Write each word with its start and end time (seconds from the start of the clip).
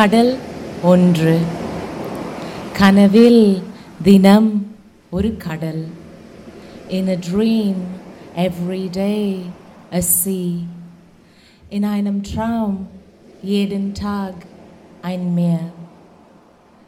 கடல் 0.00 0.30
ஒன்று 0.90 1.32
கனவில் 2.78 3.44
தினம் 4.06 4.48
ஒரு 5.16 5.30
கடல் 5.44 5.82
In 6.98 7.06
a 7.16 7.18
dream 7.28 7.76
every 8.44 8.84
day 8.98 9.24
a 9.98 10.02
sea 10.18 10.52
In 11.76 11.82
einem 11.94 12.16
Traum 12.28 12.72
jeden 13.50 13.86
Tag 14.02 14.34
ein 15.10 15.24
Meer 15.38 15.66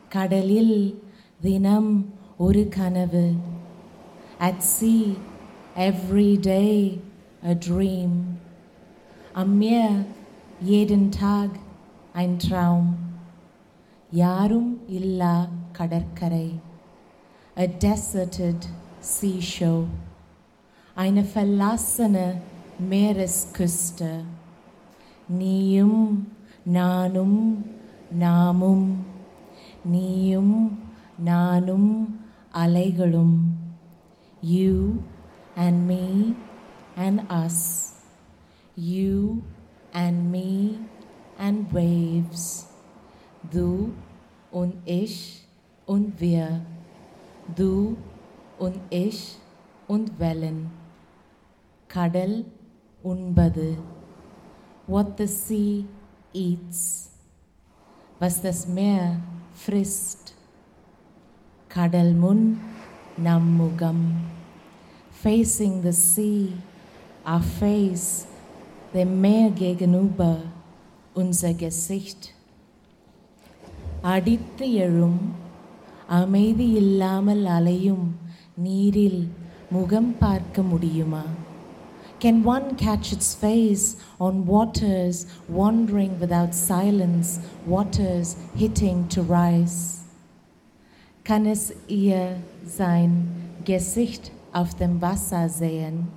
கடலில் 0.08 0.78
தினம் 1.40 1.92
ஒரு 2.46 2.62
கனவு 2.78 3.26
At 4.48 4.58
sea 4.76 5.04
every 5.88 6.32
day 6.54 6.72
a 7.52 7.56
dream 7.68 8.14
Am 9.42 9.52
Meer 9.64 9.92
jeden 10.72 11.04
Tag 11.22 11.50
ein 12.14 12.38
Traum 12.38 13.01
யாரும் 14.23 14.71
இல்லா 14.99 15.35
கடற்கரை 15.77 16.47
A 17.57 17.67
deserted 17.83 18.59
seashore 19.13 19.87
Eine 21.03 21.23
verlassene 21.33 22.25
Meeresküste 22.91 24.11
நீயும் 25.39 26.01
நானும் 26.77 27.39
நாமும் 28.23 28.87
நீயும் 29.93 30.57
நானும் 31.29 31.91
அலைகளும் 32.63 33.37
You 34.55 34.75
and 35.65 35.77
me 35.91 36.05
and 37.05 37.19
us 37.43 37.59
You 38.91 39.15
and 40.03 40.17
me 40.33 40.49
and 41.45 41.57
waves 41.77 42.43
Du 43.51 43.91
und 44.51 44.73
ich 44.85 45.43
und 45.85 46.19
wir 46.19 46.61
Du 47.55 47.95
und 48.59 48.77
ich 48.89 49.37
und 49.87 50.19
Wellen 50.19 50.59
கடல் 51.95 52.37
உண்பது 53.11 53.67
what 54.93 55.07
the 55.19 55.27
sea 55.43 55.75
eats 56.45 56.81
was 58.21 58.35
das 58.47 58.59
Meer 58.77 59.05
frisst 59.65 60.23
கடல் 61.75 62.13
முன் 62.23 62.45
நம் 63.27 63.51
முகம் 63.61 64.03
facing 65.23 65.75
the 65.87 65.95
sea 66.09 66.43
our 67.31 67.45
face 67.59 68.09
dem 68.93 69.11
Meer 69.25 69.49
gegenüber 69.63 70.33
unser 71.21 71.53
Gesicht 71.53 72.21
அடித்து 74.01 74.73
எழும் 74.73 75.19
அமைதி 76.07 76.67
இல்லாமல் 76.71 77.45
அலையும் 77.45 78.07
நீரில் 78.55 79.21
முகம் 79.69 80.17
பார்க்க 80.19 80.61
முடியுமா 80.61 81.25
Can 82.19 82.43
one 82.43 82.75
catch 82.77 83.13
its 83.15 83.35
face 83.35 83.95
on 84.19 84.47
waters 84.47 85.27
wandering 85.47 86.19
without 86.19 86.55
silence, 86.55 87.39
waters 87.67 88.35
hitting 88.55 89.07
to 89.09 89.21
rise? 89.21 89.99
Kann 91.23 91.45
es 91.45 91.71
ihr 91.87 92.37
sein 92.65 93.11
Gesicht 93.65 94.31
auf 94.51 94.73
dem 94.73 94.99
Wasser 94.99 95.47
sehen, 95.47 96.07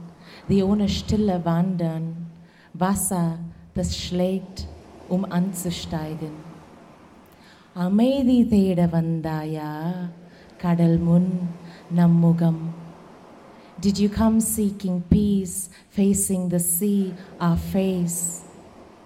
die 0.48 0.62
ohne 0.62 0.88
Stille 0.88 1.44
wandern, 1.44 2.30
Wasser, 2.72 3.38
das 3.74 3.94
schlägt, 3.98 4.68
um 5.10 5.26
anzusteigen? 5.26 6.43
அமைதி 7.86 8.38
தேட 8.52 8.80
வந்தாயா 8.96 9.72
கடல் 10.64 10.98
முன் 11.08 11.32
நம் 11.98 12.18
முகம் 12.26 12.62
Did 13.84 13.98
you 13.98 14.10
come 14.10 14.38
seeking 14.42 14.96
peace, 15.12 15.70
facing 15.88 16.42
the 16.54 16.60
sea, 16.74 17.14
our 17.40 17.56
face? 17.56 18.42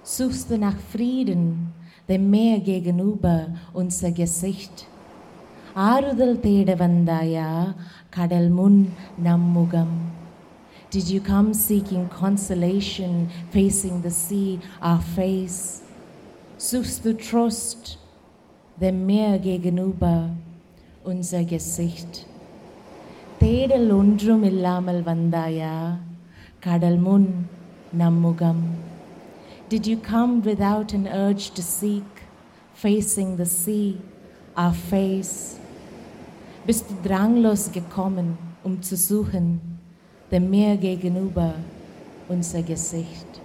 Suchst 0.02 0.50
du 0.50 0.58
nach 0.58 0.80
Frieden, 0.92 1.72
dem 2.08 2.28
Meer 2.28 2.58
gegenüber 2.58 3.36
unser 3.72 4.10
Gesicht? 4.20 4.76
ஆறுதல் 5.90 6.36
தேட 6.40 6.74
வந்தாயா 6.82 7.48
கடல் 8.16 8.50
முன் 8.58 8.80
நம் 9.26 9.48
முகம் 9.58 9.94
Did 10.94 11.06
you 11.14 11.20
come 11.32 11.48
seeking 11.68 12.04
consolation, 12.22 13.12
facing 13.50 13.96
the 14.02 14.14
sea, 14.24 14.60
our 14.80 15.02
face? 15.16 15.60
Suchst 16.68 17.00
du 17.04 17.12
Trost, 17.26 17.82
dem 18.81 19.05
Meer 19.05 19.39
gegenüber 19.39 20.29
unser 21.03 21.43
Gesicht. 21.53 22.25
ತೇಡಲೊಂದ್ರೂ 23.41 24.33
ಇಲ್ಲಾಮಲ್ 24.49 25.01
ವಂದಾಯ 25.07 25.59
ಕಡಲ್ 26.65 26.97
kadalmun 26.99 27.25
ನಮ್ಮುಗಂ 28.01 28.59
Did 29.71 29.85
you 29.89 29.97
come 30.11 30.31
without 30.49 30.89
an 30.97 31.05
urge 31.25 31.45
to 31.57 31.63
seek, 31.77 32.11
facing 32.83 33.29
the 33.41 33.49
sea, 33.59 33.89
our 34.61 34.75
face? 34.91 35.35
Bist 36.67 36.85
du 36.89 36.95
dranglos 37.07 37.63
gekommen, 37.71 38.29
um 38.63 38.81
zu 38.81 38.97
suchen, 38.97 39.47
dem 40.31 40.49
Meer 40.49 40.75
gegenüber 40.77 41.53
unser 42.27 42.63
Gesicht? 42.63 43.38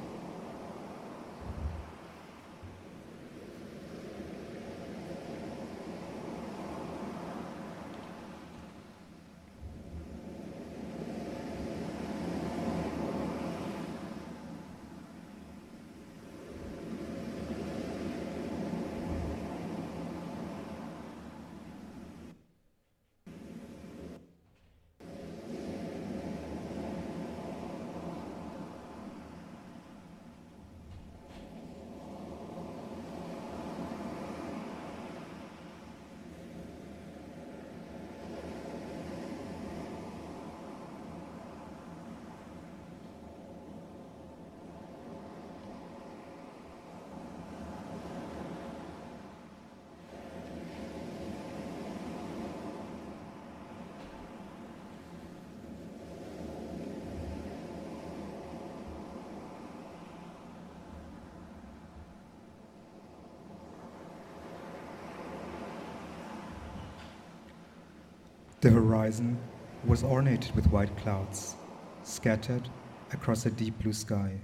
The 68.65 68.71
horizon 68.71 69.37
was 69.85 70.03
ornated 70.03 70.57
with 70.57 70.71
white 70.71 70.97
clouds, 70.97 71.55
scattered 72.03 72.67
across 73.13 73.45
a 73.45 73.51
deep 73.51 73.79
blue 73.81 73.93
sky. 73.93 74.41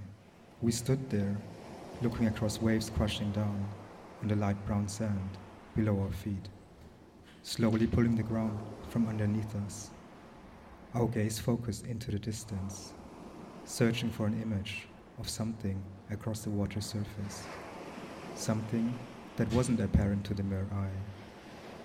We 0.61 0.71
stood 0.71 1.09
there, 1.09 1.35
looking 2.03 2.27
across 2.27 2.61
waves 2.61 2.91
crashing 2.95 3.31
down 3.31 3.65
on 4.21 4.27
the 4.27 4.35
light 4.35 4.63
brown 4.67 4.87
sand 4.87 5.39
below 5.75 5.99
our 6.01 6.11
feet, 6.11 6.49
slowly 7.41 7.87
pulling 7.87 8.15
the 8.15 8.21
ground 8.21 8.59
from 8.89 9.07
underneath 9.07 9.55
us. 9.65 9.89
Our 10.93 11.07
gaze 11.07 11.39
focused 11.39 11.87
into 11.87 12.11
the 12.11 12.19
distance, 12.19 12.93
searching 13.65 14.11
for 14.11 14.27
an 14.27 14.39
image 14.39 14.87
of 15.17 15.29
something 15.29 15.81
across 16.11 16.41
the 16.41 16.51
water 16.51 16.79
surface. 16.79 17.43
Something 18.35 18.93
that 19.37 19.51
wasn't 19.51 19.79
apparent 19.79 20.23
to 20.25 20.35
the 20.35 20.43
mere 20.43 20.67
eye. 20.71 20.99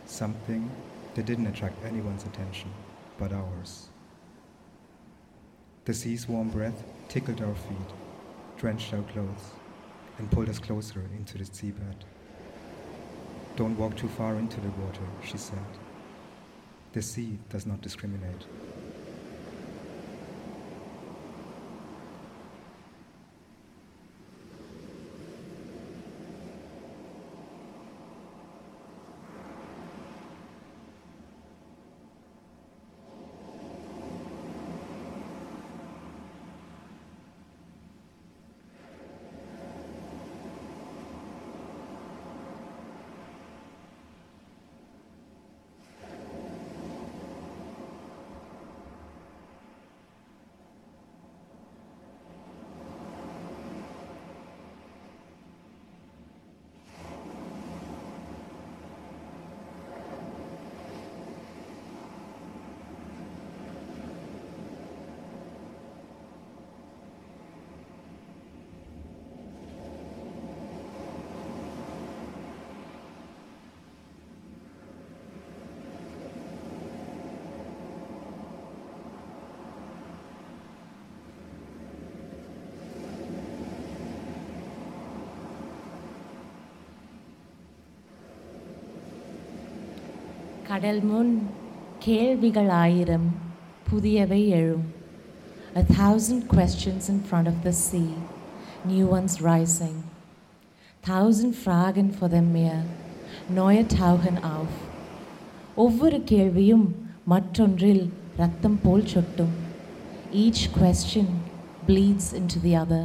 Something 0.04 0.70
that 1.16 1.24
didn't 1.24 1.46
attract 1.46 1.82
anyone's 1.82 2.24
attention 2.24 2.70
but 3.18 3.32
ours. 3.32 3.88
The 5.86 5.94
sea's 5.94 6.28
warm 6.28 6.50
breath 6.50 6.84
tickled 7.08 7.40
our 7.40 7.54
feet, 7.54 7.90
drenched 8.58 8.92
our 8.92 9.02
clothes, 9.02 9.52
and 10.18 10.30
pulled 10.30 10.50
us 10.50 10.58
closer 10.58 11.02
into 11.16 11.38
the 11.38 11.44
seabed. 11.44 12.04
Don't 13.56 13.78
walk 13.78 13.96
too 13.96 14.08
far 14.08 14.34
into 14.36 14.60
the 14.60 14.68
water, 14.68 15.06
she 15.24 15.38
said. 15.38 15.58
The 16.92 17.00
sea 17.00 17.38
does 17.48 17.64
not 17.64 17.80
discriminate. 17.80 18.44
கடல் 90.67 91.01
முன் 91.01 91.31
கேள்விகள் 91.99 92.69
ஆயிரம் 92.85 93.29
புதியவை 93.89 94.41
எழும் 94.61 94.88
A 95.75 95.83
thousand 95.99 96.41
questions 96.49 97.03
in 97.07 97.19
front 97.23 97.47
of 97.47 97.57
the 97.63 97.71
sea, 97.71 98.09
new 98.85 99.05
ones 99.07 99.33
rising. 99.41 99.97
Tausend 101.03 101.55
Fragen 101.55 102.11
vor 102.11 102.27
dem 102.27 102.51
Meer, 102.51 102.79
neue 103.49 103.83
tauchen 103.88 104.38
auf. 104.55 104.73
ஒவ்வொரு 105.75 106.19
கேள்வியும் 106.23 106.85
மற்றொன்றில் 107.27 108.03
ரத்தம் 108.38 108.79
போல் 108.83 109.07
சொட்டும் 109.13 109.53
Each 110.43 110.61
question 110.79 111.27
bleeds 111.88 112.27
into 112.33 112.59
the 112.59 112.75
other. 112.75 113.03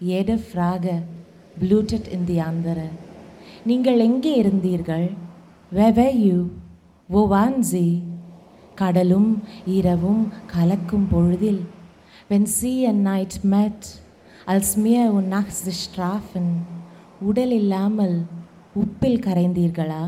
Jede 0.00 0.36
Frage 0.50 0.94
blutet 1.56 2.06
in 2.08 2.24
die 2.26 2.40
andere. 2.50 2.86
நீங்கள் 3.64 3.98
எங்கே 3.98 4.32
இருந்தீர்கள் 4.42 5.08
Where 5.70 5.92
were 5.92 6.16
you? 6.26 6.38
Wo 7.08 7.20
waren 7.34 7.62
Sie? 7.62 7.92
கடலும் 8.80 9.30
இரவும் 9.78 10.22
கலக்கும் 10.52 11.08
பொழுதில் 11.12 11.62
When 12.30 12.44
sea 12.58 12.78
and 12.90 13.00
night 13.12 13.34
met, 13.54 13.80
als 14.52 14.68
Meer 14.84 15.06
und 15.12 15.28
Nacht 15.28 15.54
sich 15.66 15.80
trafen, 15.96 16.46
உடல் 17.20 17.54
இல்லாமல் 17.60 18.16
உப்பில் 18.82 19.22
கரைந்தீர்களா 19.26 20.04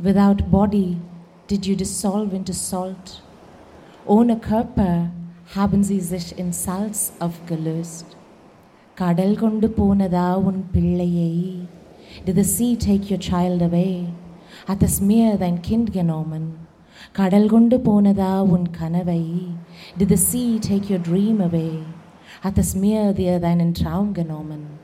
Without 0.00 0.40
body, 0.50 0.88
did 1.50 1.62
you 1.68 1.74
dissolve 1.84 2.32
into 2.38 2.54
salt? 2.70 3.06
Ohne 4.06 4.36
Körper 4.50 5.10
haben 5.56 5.82
sie 5.82 6.00
sich 6.12 6.38
in 6.38 6.50
Salz 6.64 6.98
aufgelöst. 7.26 8.06
கடல் 8.94 9.36
கொண்டு 9.36 9.68
போனதா 9.78 10.28
உன் 10.48 10.62
பிள்ளையை 10.72 11.32
Did 12.26 12.36
the 12.40 12.48
sea 12.54 12.72
take 12.88 13.04
your 13.12 13.22
child 13.30 13.60
away? 13.68 13.92
hat 14.67 14.81
es 14.81 15.01
mir 15.01 15.37
dein 15.37 15.61
Kind 15.61 15.91
genommen. 15.91 16.67
Kadalgunde 17.13 17.79
ponada 17.79 18.41
un 18.41 18.67
kanavai. 18.67 19.55
Did 19.97 20.09
the 20.09 20.17
sea 20.17 20.57
take 20.59 20.89
your 20.89 20.99
dream 20.99 21.41
away? 21.41 21.83
Hat 22.41 22.57
es 22.57 22.73
mir 22.73 23.13
dir 23.13 23.39
deinen 23.39 23.73
Traum 23.73 24.13
genommen. 24.13 24.79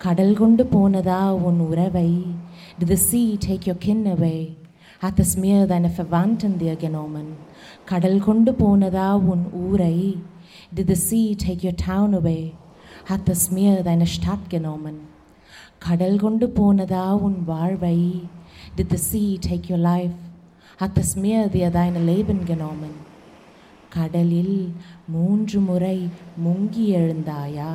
Kadalgunde 0.00 0.64
ponada 0.64 1.32
un. 1.32 2.40
Did 2.78 2.88
the 2.88 2.96
sea 2.96 3.36
take 3.36 3.68
your 3.68 3.76
kin 3.76 4.06
away? 4.06 4.56
Hat 5.00 5.20
es 5.20 5.36
mir 5.36 5.66
deine 5.66 5.90
Verwandten 5.90 6.58
dir 6.58 6.74
genommen. 6.74 7.36
Kadalgunde 7.86 8.52
ponada 8.52 9.14
un 9.14 9.46
urai. 9.52 10.18
Did 10.74 10.88
the 10.88 10.96
sea 10.96 11.36
take 11.36 11.62
your 11.62 11.76
town 11.76 12.14
away? 12.14 12.54
Hat 13.04 13.28
es 13.28 13.50
mir 13.52 13.84
deine 13.84 14.06
Stadt 14.06 14.50
genommen. 14.50 15.06
Kadalgunde 15.78 16.48
ponada 16.48 17.14
un 17.14 17.46
varvai. 17.46 18.28
Did 18.77 18.89
the 18.89 18.97
sea 18.97 19.37
take 19.37 19.69
your 19.69 19.83
life? 19.93 20.17
Hat 20.79 20.97
das 20.97 21.15
Meer 21.15 21.47
dir 21.49 21.69
deine 21.71 22.01
Leben 22.11 22.39
genommen? 22.45 22.93
கடலில் 23.95 24.57
மூன்று 25.15 25.59
முறை 25.67 25.97
முங்கி 26.45 26.85
எழுந்தாயா 26.99 27.73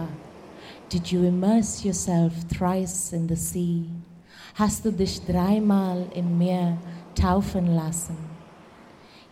Did 0.93 1.05
you 1.13 1.21
immerse 1.33 1.73
yourself 1.87 2.33
thrice 2.55 2.99
in 3.19 3.23
the 3.33 3.41
sea? 3.49 3.79
Hast 4.61 4.81
du 4.85 4.91
dich 5.01 5.15
dreimal 5.31 5.99
im 6.21 6.29
Meer 6.43 6.69
taufen 7.23 7.67
lassen? 7.81 8.19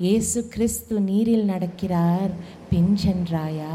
இயேசு 0.04 0.38
கிறிஸ்து 0.54 1.00
நீரில் 1.10 1.46
நடக்கிறார் 1.52 2.32
பின் 2.70 2.92
சென்றாயா 3.04 3.74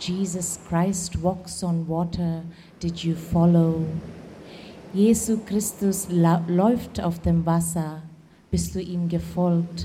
Jesus 0.00 0.48
Christ 0.66 1.12
walks 1.26 1.56
on 1.68 1.76
water, 1.94 2.34
did 2.82 2.96
you 3.04 3.14
follow? 3.32 3.70
Jesu 4.94 5.38
Christus 5.48 6.08
la- 6.10 6.42
läuft 6.48 7.00
auf 7.06 7.18
dem 7.20 7.44
Wasser, 7.46 8.02
bist 8.50 8.74
du 8.74 8.80
ihm 8.80 9.08
gefolgt? 9.08 9.78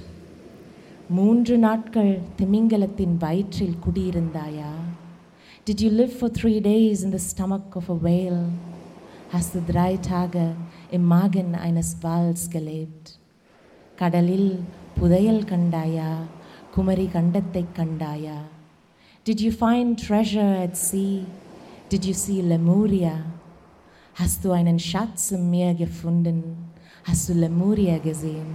மூன்று 1.09 1.57
நாட்கள் 1.57 2.21
திமிங்கலத்தின் 2.37 3.15
வயிற்றில் 3.17 3.79
குடியிருந்தாயா 3.85 4.71
Did 5.67 5.79
you 5.83 5.89
live 5.99 6.13
for 6.19 6.29
three 6.39 6.59
days 6.59 7.03
in 7.05 7.11
the 7.11 7.21
stomach 7.31 7.75
of 7.79 7.85
a 7.89 7.97
whale? 8.05 8.41
Hast 9.33 9.51
du 9.55 9.59
drei 9.73 9.91
Tage 10.11 10.45
im 10.91 11.03
Magen 11.13 11.51
eines 11.65 11.89
Wals 12.03 12.41
gelebt? 12.55 13.05
கடலில் 13.95 14.49
புதையல் 14.99 15.43
கண்டாயா 15.43 16.09
குமரி 16.75 17.07
கண்டத்தை 17.13 17.63
கண்டாயா 17.79 18.39
Did 19.27 19.39
you 19.45 19.51
find 19.63 19.89
treasure 20.07 20.53
at 20.65 20.75
sea? 20.87 21.15
Did 21.91 22.03
you 22.09 22.15
see 22.23 22.39
Lemuria? 22.53 23.15
Hast 24.18 24.44
du 24.44 24.50
einen 24.50 24.80
Schatz 24.80 25.30
im 25.30 25.48
Meer 25.48 25.74
gefunden? 25.74 26.42
Hast 27.06 27.28
du 27.28 27.34
Lemuria 27.34 27.98
gesehen? 27.98 28.50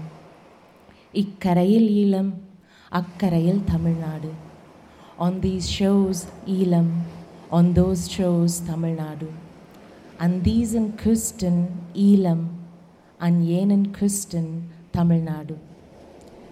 இக்கரையில் 1.21 1.87
Eelam 2.01 2.31
அக்கரையில் 2.99 3.61
Tamil Nadu 3.63 4.31
On 5.17 5.33
these 5.45 5.67
shows 5.77 6.17
Eelam 6.57 6.91
On 7.57 7.65
those 7.79 8.03
shows 8.15 8.53
Tamil Nadu 8.71 9.29
An 10.19 10.33
diesen 10.49 10.85
Küsten 11.03 11.57
Eelam 12.09 12.45
An 13.19 13.35
jenen 13.51 13.85
Küsten 13.99 14.47
Tamil Nadu 14.91 15.57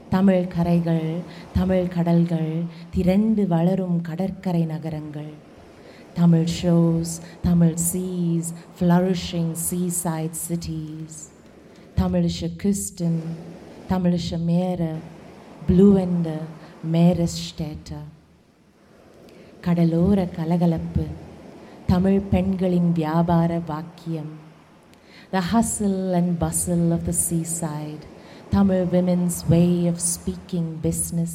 Tamil 0.10 0.48
கரைகள் 0.56 1.08
தமிழ் 1.54 1.88
கடல்கள் 1.88 2.52
திரண்டு 2.96 3.48
வளரும் 3.48 4.02
கடற்கரை 4.02 4.66
நகரங்கள் 4.66 5.32
Tamil 6.19 6.51
shows 6.59 7.15
Tamil 7.49 7.79
cheese 7.91 8.51
flourishing 8.77 9.53
seaside 9.69 10.37
cities 10.47 11.15
தமிழிsche 12.01 12.49
Küsten 12.63 13.15
தமிழிsche 13.91 14.39
Meere 14.49 14.93
blühende 15.69 16.37
Meeresstädte 16.95 18.01
கடலோர 19.67 20.19
கலகலப்பு 20.37 21.05
தமிழ் 21.93 22.21
பெண்களின் 22.33 22.91
வியாபார 23.01 23.53
வாக்கியம் 23.71 24.33
The 25.33 25.41
hustle 25.53 26.15
and 26.15 26.39
bustle 26.39 26.93
of 26.93 27.05
the 27.05 27.13
seaside, 27.13 28.05
Tamil 28.53 28.85
women's 28.87 29.39
way 29.49 29.89
of 29.89 29.97
speaking 30.01 30.69
business. 30.81 31.33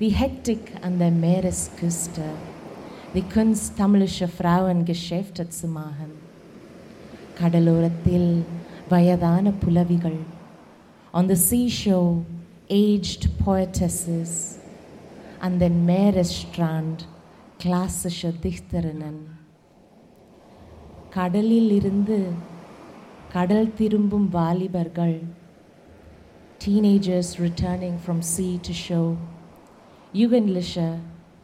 Die 0.00 0.10
Hektik 0.10 0.72
an 0.82 0.98
der 0.98 1.12
Meeresküste, 1.12 2.26
die 3.14 3.22
Kunst 3.22 3.76
tamilische 3.78 4.28
Frauen 4.28 4.84
Geschäfte 4.84 5.48
zu 5.48 5.66
machen. 5.68 6.10
கடலோரத்தில் 7.40 8.30
வயதான 8.88 9.52
புலவிகள் 9.52 10.18
On 11.18 11.28
the 11.28 11.38
seashore, 11.48 12.24
aged 12.68 13.22
poetesses. 13.44 14.32
An 15.40 15.58
den 15.58 15.76
Meeresstrand, 15.86 16.98
klassische 17.62 18.30
Dichterinnen. 18.44 19.16
கடலில் 21.10 21.70
இருந்து 21.70 22.18
கடல் 23.32 23.74
திரும்பும் 23.74 24.28
வாலிபர்கள் 24.28 25.18
Teenagers 26.58 27.28
returning 27.38 27.96
from 27.98 28.18
sea 28.22 28.54
to 28.66 28.72
shore. 28.72 29.16
Jugendliche, 30.12 30.88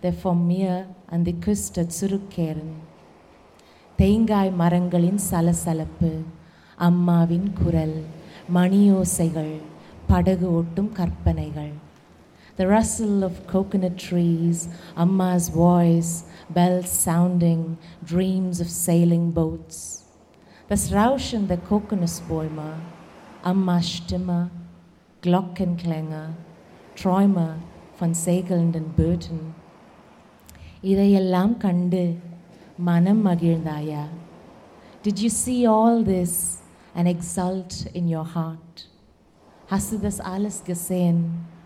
der 0.06 0.12
vom 0.12 0.46
Meer 0.46 0.86
an 1.10 1.24
die 1.24 1.38
Küste 1.44 1.88
zurückkehren. 1.88 2.70
தேங்காய் 3.96 4.50
மரங்களின் 4.50 5.18
சலசலப்பு 5.30 6.10
அம்மாவின் 6.76 7.48
குரல் 7.52 7.96
மணியோசைகள் 8.54 9.54
படகு 10.06 10.46
ஓட்டும் 10.58 10.92
கற்பனைகள் 10.92 11.72
The 12.58 12.66
rustle 12.68 13.22
of 13.24 13.34
coconut 13.52 13.96
trees, 13.96 14.68
Amma's 14.94 15.46
voice, 15.48 16.24
bells 16.56 16.90
sounding, 17.06 17.62
dreams 18.04 18.60
of 18.60 18.68
sailing 18.68 19.32
boats. 19.38 19.78
Das 20.68 20.92
Rauschen 20.92 21.48
der 21.48 21.60
Kokosnussbäume, 21.70 22.68
Ammas 23.42 23.88
Stimme, 23.88 24.50
Glockenklänge, 25.22 26.24
Träume 26.94 27.48
von 27.98 28.12
segelnden 28.12 28.88
Böten. 28.98 29.40
இதையெல்லாம் 30.81 31.57
கண்டு 31.57 32.03
மனம் 32.79 33.25
மகிழ்ந்தாயா 33.27 34.05
Did 35.03 35.19
you 35.19 35.29
see 35.29 35.65
all 35.65 36.03
this 36.03 36.33
and 36.95 37.07
exult 37.07 37.85
in 37.93 38.09
your 38.09 38.25
heart? 38.35 38.89
Hast 39.69 39.91
du 39.91 39.97
das 39.97 40.19
alles 40.19 40.63
gesehen 40.63 41.19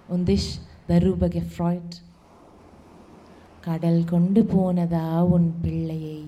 und 0.10 0.28
dich 0.28 0.46
darüber 0.88 1.30
gefreut? 1.30 1.92
கடல் 3.62 4.04
கொண்டு 4.04 4.42
போனதா 4.44 5.22
உன் 5.22 5.54
பிள்ளையை 5.62 6.22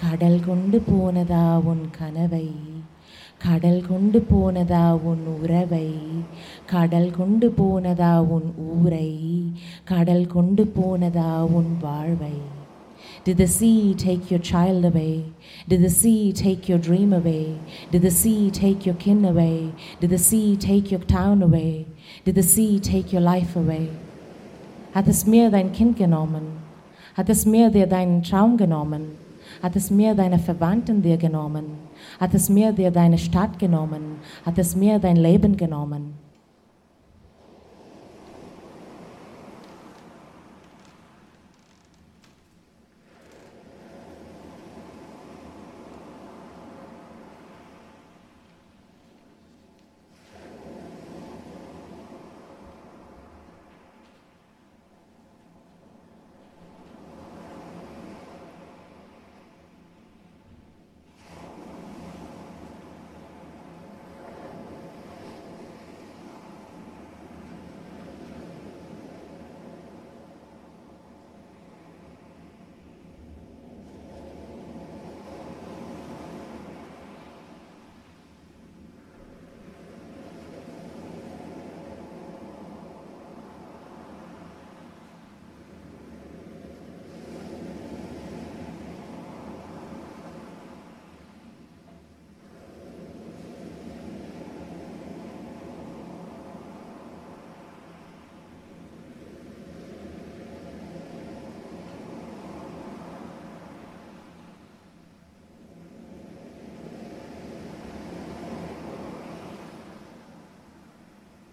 கடல் 0.00 0.40
கொண்டு 0.40 0.78
போனதா 0.90 1.60
உன் 1.64 1.90
கனவை 1.90 2.46
கடல் 3.45 3.81
கொண்டு 3.87 4.19
போனதா 4.31 4.85
உன் 5.09 5.25
உறவை 5.41 5.87
கடல் 6.73 7.11
கொண்டு 7.19 7.47
போனதா 7.59 8.13
உன் 8.35 8.49
ஊரை 8.71 9.09
கடல் 9.91 10.25
கொண்டு 10.35 10.65
போனதா 10.77 11.33
உன் 11.59 11.73
வாழ்வை 11.87 12.37
Did 13.25 13.37
the 13.37 13.47
sea 13.47 13.93
take 14.03 14.25
your 14.31 14.39
child 14.39 14.83
away? 14.85 15.13
Did 15.67 15.81
the 15.81 15.89
sea 15.89 16.21
take 16.33 16.63
your 16.69 16.79
dream 16.87 17.11
away? 17.13 17.43
Did 17.91 18.01
the 18.01 18.11
sea 18.11 18.49
take 18.51 18.85
your 18.87 18.95
kin 18.95 19.23
away? 19.25 19.57
Did 20.01 20.09
the 20.09 20.21
sea 20.27 20.55
take 20.67 20.89
your 20.93 21.01
town 21.01 21.41
away? 21.41 21.71
Did 22.25 22.35
the 22.35 22.43
sea 22.43 22.79
take 22.79 23.11
your 23.11 23.21
life 23.21 23.55
away? 23.55 23.85
Hat 24.93 25.07
es 25.07 25.25
mir 25.25 25.49
dein 25.51 25.71
Kind 25.71 25.97
genommen? 25.97 26.47
Hat 27.15 27.29
es 27.29 27.45
mir 27.45 27.69
dir 27.69 27.87
deinen 27.87 28.23
Traum 28.23 28.57
genommen? 28.57 29.17
Hat 29.64 29.76
es 29.76 29.90
mir 29.90 30.14
deine 30.14 30.38
Verwandten 30.38 31.00
dir 31.00 31.16
genommen? 31.16 31.64
Hat 32.20 32.34
es 32.34 32.50
mir 32.50 32.72
dir 32.72 32.90
deine 32.90 33.16
Stadt 33.16 33.58
genommen? 33.58 34.16
Hat 34.44 34.58
es 34.58 34.76
mir 34.76 34.98
dein 34.98 35.16
Leben 35.16 35.56
genommen? 35.56 36.12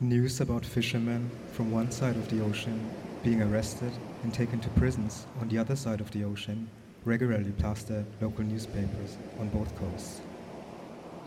News 0.04 0.42
about 0.42 0.66
fishermen 0.66 1.30
from 1.52 1.70
one 1.70 1.92
side 1.92 2.16
of 2.16 2.28
the 2.28 2.44
ocean 2.44 2.90
being 3.24 3.40
arrested 3.40 3.92
and 4.24 4.34
taken 4.34 4.60
to 4.60 4.70
prisons 4.70 5.28
on 5.40 5.48
the 5.48 5.60
other 5.60 5.76
side 5.76 6.02
of 6.02 6.10
the 6.10 6.24
ocean 6.24 6.68
regularly 7.06 7.52
plaster 7.52 8.04
local 8.20 8.44
newspapers 8.44 9.18
on 9.40 9.50
both 9.50 9.76
coasts. 9.76 10.22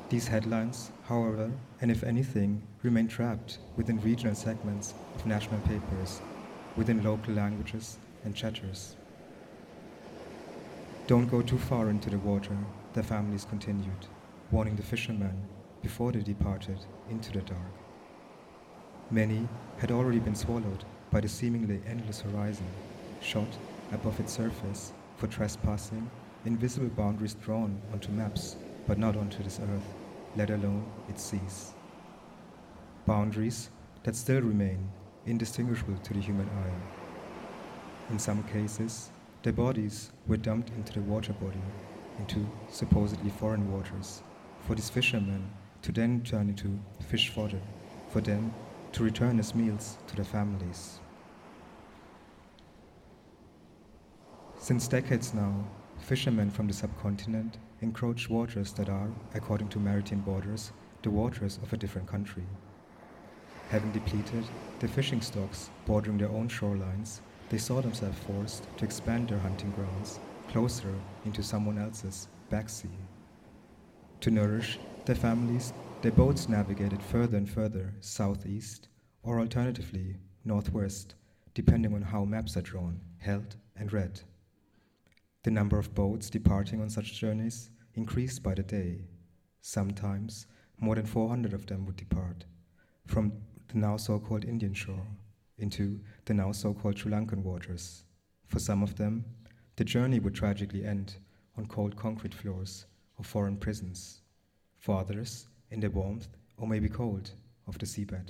These 0.09 0.27
headlines, 0.27 0.91
however, 1.05 1.53
and 1.81 1.89
if 1.89 2.03
anything, 2.03 2.65
remain 2.83 3.07
trapped 3.07 3.59
within 3.77 4.01
regional 4.01 4.35
segments 4.35 4.95
of 5.15 5.25
national 5.25 5.61
papers, 5.61 6.21
within 6.77 7.05
local 7.05 7.33
languages 7.33 7.99
and 8.25 8.35
chatters. 8.35 8.97
Don't 11.07 11.31
go 11.31 11.43
too 11.43 11.59
far 11.59 11.91
into 11.91 12.11
the 12.11 12.19
water, 12.19 12.57
the 12.93 13.05
families 13.05 13.45
continued, 13.45 14.09
warning 14.51 14.75
the 14.75 14.83
fishermen 14.83 15.45
before 15.81 16.11
they 16.11 16.23
departed 16.23 16.81
into 17.09 17.31
the 17.31 17.43
dark. 17.43 17.84
Many 19.11 19.47
had 19.79 19.91
already 19.91 20.19
been 20.19 20.35
swallowed 20.35 20.85
by 21.11 21.21
the 21.21 21.29
seemingly 21.29 21.81
endless 21.87 22.23
horizon, 22.23 22.67
shot 23.21 23.49
above 23.93 24.19
its 24.19 24.33
surface 24.33 24.93
for 25.17 25.27
trespassing, 25.27 26.11
invisible 26.45 26.89
boundaries 26.89 27.35
drawn 27.35 27.81
onto 27.93 28.11
maps, 28.13 28.57
but 28.87 28.99
not 28.99 29.17
onto 29.17 29.43
this 29.43 29.61
earth, 29.61 29.95
let 30.37 30.51
alone 30.51 30.85
its 31.09 31.23
seas. 31.23 31.73
Boundaries 33.07 33.71
that 34.03 34.17
still 34.17 34.41
remain 34.41 34.91
indistinguishable 35.27 35.99
to 35.99 36.15
the 36.15 36.21
human 36.21 36.49
eye. 36.49 38.11
In 38.11 38.19
some 38.19 38.43
cases, 38.45 39.11
their 39.43 39.53
bodies 39.53 40.11
were 40.27 40.39
dumped 40.39 40.71
into 40.71 40.95
the 40.95 41.03
water 41.03 41.35
body, 41.35 41.63
into 42.19 42.47
supposedly 42.71 43.31
foreign 43.31 43.71
waters, 43.71 44.23
for 44.61 44.75
these 44.75 44.91
fishermen 44.91 45.51
to 45.83 45.93
then 45.93 46.23
turn 46.23 46.49
into 46.49 46.79
fish 47.09 47.29
fodder, 47.29 47.61
for 48.09 48.21
them 48.23 48.53
to 48.95 49.03
return 49.03 49.41
as 49.41 49.57
meals 49.57 49.99
to 50.07 50.15
their 50.15 50.25
families. 50.25 51.01
Since 54.57 54.87
decades 54.87 55.35
now, 55.35 55.65
fishermen 55.99 56.49
from 56.49 56.69
the 56.69 56.73
subcontinent 56.73 57.59
encroach 57.81 58.31
waters 58.31 58.73
that 58.75 58.89
are, 58.89 59.11
according 59.35 59.69
to 59.71 59.81
maritime 59.81 60.21
borders, 60.21 60.71
the 61.03 61.11
waters 61.11 61.59
of 61.61 61.73
a 61.73 61.77
different 61.77 62.07
country. 62.07 62.45
Having 63.71 63.91
depleted 63.93 64.45
the 64.79 64.87
fishing 64.87 65.21
stocks 65.21 65.71
bordering 65.87 66.19
their 66.19 66.31
own 66.31 66.49
shorelines, 66.49 67.19
they 67.51 67.59
saw 67.59 67.81
themselves 67.83 68.19
forced 68.21 68.65
to 68.77 68.85
expand 68.85 69.29
their 69.29 69.39
hunting 69.39 69.73
grounds 69.73 70.21
closer 70.49 70.95
into 71.25 71.43
someone 71.43 71.79
else's 71.79 72.29
backsea. 72.49 72.89
To 74.21 74.31
nourish 74.31 74.79
their 75.05 75.17
families, 75.17 75.73
their 76.05 76.13
boats 76.13 76.51
navigated 76.51 77.03
further 77.03 77.39
and 77.39 77.49
further 77.49 77.95
southeast, 78.01 78.89
or 79.23 79.41
alternatively 79.41 80.19
northwest, 80.45 81.15
depending 81.55 81.95
on 81.95 82.03
how 82.03 82.27
maps 82.27 82.59
are 82.59 82.61
drawn, 82.61 83.01
held, 83.17 83.57
and 83.75 83.91
read. 83.91 84.21
The 85.45 85.51
number 85.51 85.79
of 85.79 85.95
boats 85.95 86.29
departing 86.29 86.83
on 86.83 86.91
such 86.91 87.19
journeys 87.19 87.71
increased 87.95 88.43
by 88.43 88.53
the 88.53 88.63
day. 88.63 89.07
Sometimes 89.63 90.47
more 90.79 90.95
than 90.95 91.07
400 91.07 91.55
of 91.55 91.65
them 91.65 91.87
would 91.87 91.97
depart 91.97 92.45
from 93.07 93.33
the 93.69 93.79
now 93.79 93.97
so 93.97 94.19
called 94.19 94.45
Indian 94.45 94.75
shore 94.75 95.07
into 95.57 95.99
the 96.27 96.35
now 96.35 96.53
so 96.53 96.75
called 96.75 96.99
Sri 96.99 97.13
Lankan 97.13 97.43
waters. 97.43 98.05
For 98.47 98.59
some 98.59 98.83
of 98.83 98.97
them, 98.97 99.25
the 99.77 99.85
journey 99.85 100.21
would 100.21 100.35
tragically 100.35 100.85
end 100.85 101.15
on 101.57 101.65
cold 101.65 101.97
concrete 101.97 102.35
floors 102.35 102.85
of 103.19 103.25
foreign 103.25 103.57
prisons. 103.57 104.21
For 104.77 105.01
others, 105.01 105.49
in 105.75 105.81
the 105.81 105.91
warmth, 105.91 106.29
or 106.57 106.69
maybe 106.69 106.89
cold, 106.89 107.33
of 107.67 107.77
the 107.79 107.85
seabed. 107.85 108.29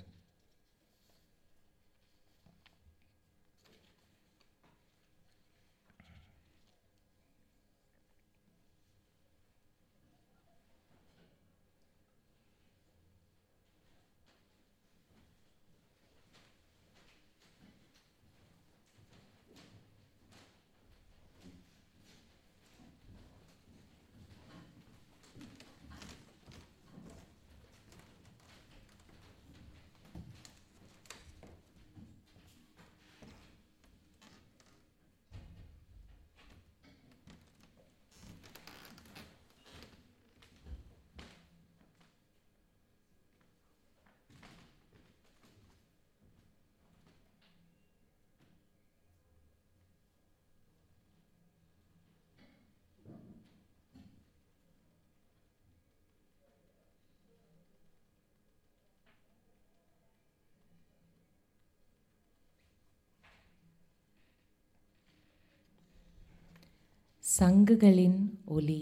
சங்குகளின் 67.40 68.20
ஒலி 68.46 68.82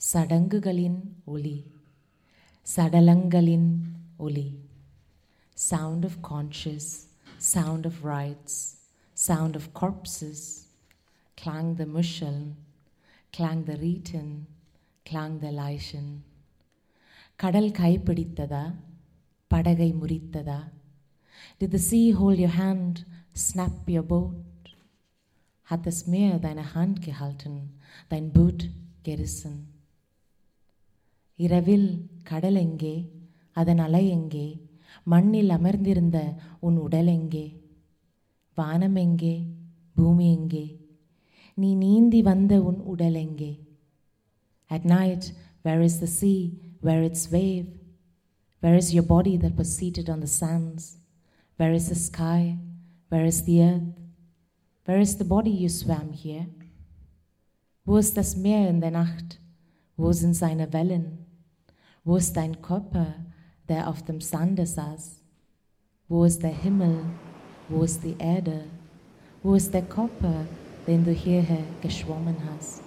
சடங்குகளின் 0.00 1.00
ஒலி 1.24 1.58
சடலங்களின் 2.66 3.70
ஒலி 4.26 4.48
sound 5.56 6.02
of 6.04 6.14
conscious 6.22 6.86
sound 7.52 7.84
of 7.90 7.94
rites 8.04 8.54
sound 9.16 9.54
of 9.56 9.64
corpses 9.74 10.40
klang 11.38 11.76
der 11.76 11.86
Muscheln, 11.86 12.56
klang 13.32 13.64
der 13.64 13.80
Rieten, 13.80 14.46
klang 15.06 15.38
der 15.40 15.52
Leichen. 15.52 16.06
கடல் 17.36 17.70
கைப்பிடித்ததா 17.70 18.64
படகை 19.50 19.90
முறித்ததா 20.00 20.60
Did 21.60 21.70
the 21.70 21.78
sea 21.78 22.10
hold 22.10 22.38
your 22.38 22.54
hand, 22.62 22.94
snap 23.32 23.76
your 23.86 24.02
boat? 24.02 24.34
Hat 25.68 25.84
das 25.86 26.06
Meer 26.06 26.38
deine 26.38 26.74
Hand 26.74 27.02
gehalten, 27.02 27.54
dein 28.10 28.32
Boot 28.32 28.60
gerissen? 29.04 29.56
இரவில் 31.38 31.88
கடல் 32.22 32.58
எங்கே 32.66 32.94
அதன் 33.56 33.78
அலை 33.78 34.04
எங்கே 34.08 34.46
மண்ணில் 35.12 35.50
அமர்ந்திருந்த 35.56 36.18
உன் 36.66 36.78
உடல் 36.86 37.10
எங்கே 37.18 37.46
வானம் 38.56 38.98
எங்கே 39.04 39.34
பூமி 39.96 40.26
எங்கே 40.38 40.64
நீ 41.54 41.74
நீந்தி 41.84 42.22
வந்த 42.22 42.54
உன் 42.70 42.80
உடல் 42.94 43.18
எங்கே 43.26 43.52
At 44.70 44.84
night, 44.84 45.32
where 45.64 45.80
is 45.80 45.94
the 46.00 46.06
sea, 46.06 46.40
where 46.80 47.02
its 47.02 47.22
wave? 47.30 47.68
Where 48.62 48.74
is 48.74 48.92
your 48.92 49.06
body 49.14 49.36
that 49.38 49.54
was 49.56 49.74
seated 49.74 50.10
on 50.10 50.20
the 50.20 50.26
sands? 50.40 50.82
Where 51.58 51.72
is 51.72 51.88
the 51.88 51.94
sky? 51.94 52.42
Where 53.10 53.24
is 53.24 53.44
the 53.44 53.56
earth? 53.62 53.94
Where 54.84 55.00
is 55.00 55.18
the 55.18 55.24
body 55.24 55.50
you 55.50 55.68
swam 55.68 56.12
here? 56.12 56.46
Wo 57.84 57.96
ist 57.96 58.16
das 58.16 58.36
Meer 58.36 58.68
in 58.68 58.80
der 58.80 58.90
Nacht? 58.90 59.40
Wo 59.96 60.12
sind 60.12 60.34
seine 60.34 60.72
Wellen? 60.72 61.26
Wo 62.04 62.16
ist 62.16 62.36
dein 62.36 62.60
Körper, 62.62 63.14
der 63.68 63.88
auf 63.88 64.02
dem 64.02 64.20
Sande 64.20 64.66
saß? 64.66 65.20
Wo 66.08 66.24
ist 66.24 66.42
der 66.42 66.54
Himmel? 66.64 66.96
Wo 67.68 67.82
ist 67.82 68.02
die 68.02 68.16
Erde? 68.18 68.64
Wo 69.42 69.54
ist 69.54 69.72
der 69.74 69.82
Körper, 69.82 70.46
den 70.86 71.04
du 71.04 71.12
hierher 71.12 71.64
geschwommen 71.82 72.36
hast? 72.50 72.82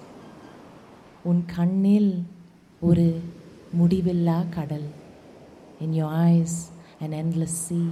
உன் 1.29 1.41
கண்ணில் 1.55 2.13
ஒரு 2.79 3.03
முடிவில்லா 3.79 4.37
கடல் 4.49 4.87
in 5.83 5.91
your 5.99 6.09
eyes 6.27 6.53
an 7.03 7.11
endless 7.19 7.53
sea 7.67 7.91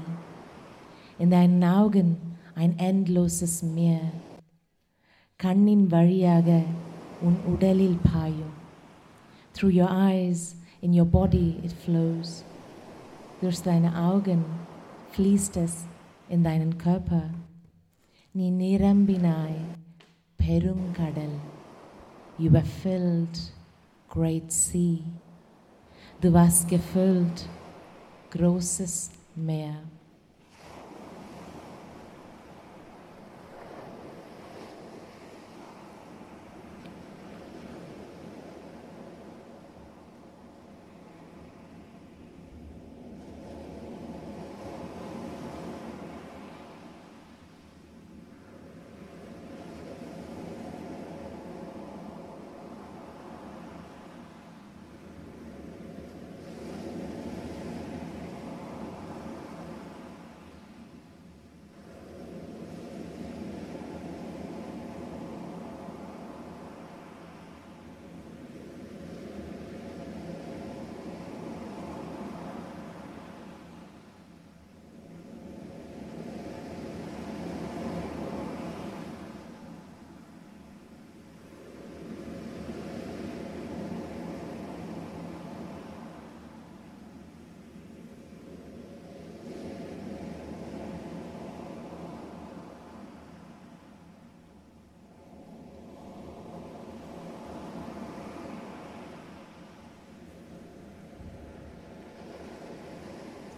in 1.22 1.30
deinen 1.36 1.64
Augen 1.80 2.10
ein 2.56 2.74
endloses 2.90 3.56
Meer 3.76 4.06
கண்ணின் 5.40 5.86
வழியாக 5.88 6.50
உன் 7.24 7.38
உடலில் 7.46 8.00
பாயும் 8.14 8.56
through 9.56 9.74
your 9.80 9.92
eyes 10.10 10.42
in 10.82 10.94
your 10.94 11.10
body 11.20 11.50
it 11.64 11.74
flows 11.84 12.32
durch 13.42 13.62
deine 13.62 13.92
Augen 14.10 14.42
fließt 15.16 15.58
es 15.66 15.76
in 16.30 16.44
deinen 16.44 16.74
Körper 16.78 17.24
நீ 18.32 18.48
நிரம்பினாய் 18.66 19.62
பெருங்கடல் 20.44 21.38
You 22.42 22.50
were 22.52 22.70
filled, 22.84 23.38
great 24.08 24.50
sea. 24.50 25.04
Du 26.22 26.32
warst 26.32 26.70
gefüllt, 26.70 27.50
großes 28.32 29.12
Meer. 29.36 29.76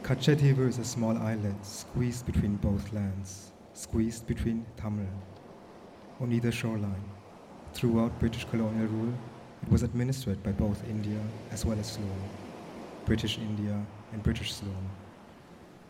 Kachetivu 0.06 0.68
is 0.68 0.78
a 0.78 0.84
small 0.84 1.18
island 1.18 1.58
squeezed 1.62 2.26
between 2.26 2.54
both 2.58 2.92
lands, 2.92 3.50
squeezed 3.72 4.24
between 4.28 4.64
Tamil. 4.76 5.08
On 6.20 6.30
either 6.30 6.52
shoreline, 6.52 7.10
throughout 7.72 8.16
British 8.20 8.44
colonial 8.44 8.86
rule, 8.86 9.12
it 9.64 9.68
was 9.68 9.82
administered 9.82 10.40
by 10.44 10.52
both 10.52 10.88
India 10.88 11.18
as 11.50 11.66
well 11.66 11.76
as 11.80 11.88
Ceylon, 11.88 12.28
British 13.04 13.38
India 13.38 13.84
and 14.12 14.22
British 14.22 14.54
Ceylon. 14.54 14.90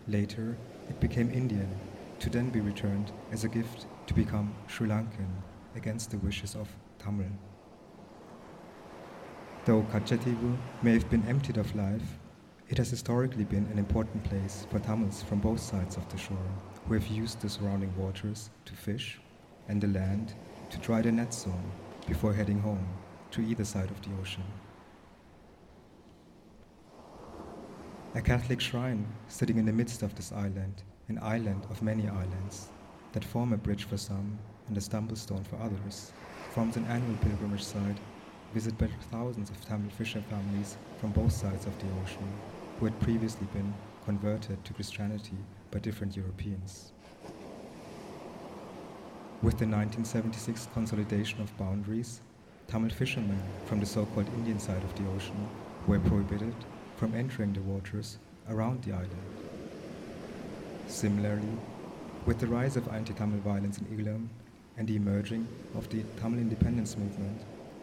Later, 0.09 0.57
it 0.88 0.98
became 0.98 1.31
Indian, 1.31 1.68
to 2.20 2.31
then 2.31 2.48
be 2.48 2.61
returned 2.61 3.12
as 3.33 3.44
a 3.44 3.48
gift 3.48 3.85
to 4.07 4.14
become 4.14 4.55
Sri 4.66 4.88
Lankan 4.88 5.29
against 5.74 6.11
the 6.11 6.18
wishes 6.24 6.55
of 6.55 6.74
Tamil. 6.98 7.26
Though 9.66 9.83
Kachetivu 9.92 10.57
may 10.83 10.94
have 10.94 11.11
been 11.11 11.29
emptied 11.29 11.59
of 11.59 11.76
life, 11.76 12.16
it 12.68 12.79
has 12.79 12.90
historically 12.90 13.44
been 13.44 13.66
an 13.66 13.79
important 13.79 14.24
place 14.24 14.66
for 14.70 14.81
Tamils 14.81 15.22
from 15.22 15.38
both 15.38 15.61
sides 15.61 15.96
of 15.96 16.09
the 16.09 16.18
shore, 16.18 16.50
who 16.87 16.94
have 16.94 17.07
used 17.07 17.40
the 17.40 17.48
surrounding 17.48 17.94
waters 17.96 18.50
to 18.64 18.74
fish 18.74 19.20
and 19.68 19.81
the 19.81 19.87
land 19.87 20.35
to 20.70 20.79
dry 20.79 21.00
their 21.00 21.12
nets 21.12 21.46
on 21.46 21.72
before 22.09 22.35
heading 22.35 22.59
home 22.59 22.88
to 23.31 23.40
either 23.40 23.64
side 23.64 23.90
of 23.90 24.02
the 24.02 24.11
ocean. 24.20 24.42
A 28.16 28.20
Catholic 28.20 28.61
shrine 28.61 29.07
sitting 29.29 29.59
in 29.59 29.66
the 29.66 29.72
midst 29.72 30.02
of 30.02 30.14
this 30.16 30.33
island, 30.33 30.83
an 31.09 31.20
island 31.22 31.66
of 31.70 31.83
many 31.83 32.09
islands, 32.09 32.70
that 33.12 33.24
form 33.24 33.52
a 33.52 33.57
bridge 33.57 33.85
for 33.85 33.96
some 33.96 34.38
and 34.66 34.76
a 34.76 34.81
stumblestone 34.81 35.44
for 35.44 35.57
others, 35.57 36.12
forms 36.52 36.76
an 36.76 36.85
annual 36.87 37.16
pilgrimage 37.18 37.62
site 37.62 37.98
visited 38.52 38.79
by 38.79 38.88
thousands 39.12 39.50
of 39.50 39.64
Tamil 39.64 39.90
fisher 39.90 40.22
families 40.22 40.76
from 40.98 41.12
both 41.12 41.33
sides 41.33 41.66
of 41.66 41.79
the 41.79 41.87
ocean, 42.02 42.29
who 42.79 42.85
had 42.85 43.01
previously 43.01 43.47
been 43.55 43.73
converted 44.05 44.62
to 44.65 44.75
Christianity 44.75 45.37
by 45.71 45.79
different 45.79 46.17
Europeans. 46.17 46.93
With 49.43 49.59
the 49.59 49.67
1976 49.67 50.69
consolidation 50.75 51.41
of 51.41 51.57
boundaries, 51.57 52.21
Tamil 52.69 52.91
fishermen 52.91 53.43
from 53.67 53.81
the 53.81 53.87
so 53.87 54.05
called 54.07 54.29
Indian 54.35 54.59
side 54.59 54.83
of 54.83 54.95
the 54.95 55.09
ocean 55.15 55.49
were 55.87 56.01
prohibited 56.01 56.55
from 56.97 57.15
entering 57.15 57.53
the 57.53 57.61
waters 57.61 58.19
around 58.51 58.83
the 58.83 58.93
island. 58.93 59.27
Similarly, 60.87 61.57
with 62.27 62.39
the 62.39 62.47
rise 62.47 62.77
of 62.77 62.89
anti 62.89 63.15
Tamil 63.15 63.41
violence 63.41 63.79
in 63.79 63.87
Eelam 63.87 64.29
and 64.77 64.87
the 64.87 64.97
emerging 64.97 65.49
of 65.75 65.89
the 65.89 66.03
Tamil 66.21 66.41
independence 66.41 66.97
movement, 66.97 67.41